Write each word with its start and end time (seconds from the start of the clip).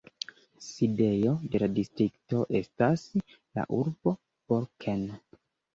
Sidejo 0.67 1.33
de 1.51 1.61
la 1.65 1.69
distrikto 1.75 2.41
estas 2.63 3.07
la 3.61 3.71
urbo 3.83 4.19
Borken. 4.31 5.11